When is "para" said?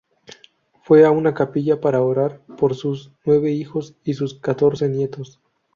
1.79-2.01